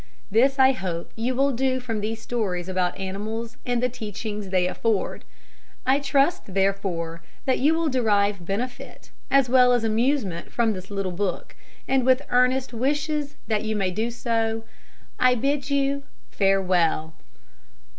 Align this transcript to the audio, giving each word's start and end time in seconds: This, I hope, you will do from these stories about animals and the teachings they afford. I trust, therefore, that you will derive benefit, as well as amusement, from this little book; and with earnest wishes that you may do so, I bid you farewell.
This, 0.31 0.57
I 0.57 0.71
hope, 0.71 1.11
you 1.15 1.35
will 1.35 1.51
do 1.51 1.79
from 1.79 2.01
these 2.01 2.19
stories 2.19 2.67
about 2.67 2.97
animals 2.97 3.57
and 3.67 3.83
the 3.83 3.87
teachings 3.87 4.49
they 4.49 4.65
afford. 4.65 5.23
I 5.85 5.99
trust, 5.99 6.55
therefore, 6.55 7.21
that 7.45 7.59
you 7.59 7.75
will 7.75 7.87
derive 7.87 8.43
benefit, 8.43 9.11
as 9.29 9.47
well 9.47 9.73
as 9.73 9.83
amusement, 9.83 10.51
from 10.51 10.73
this 10.73 10.89
little 10.89 11.11
book; 11.11 11.55
and 11.87 12.03
with 12.03 12.23
earnest 12.31 12.73
wishes 12.73 13.35
that 13.45 13.63
you 13.63 13.75
may 13.75 13.91
do 13.91 14.09
so, 14.09 14.63
I 15.19 15.35
bid 15.35 15.69
you 15.69 16.01
farewell. 16.31 17.13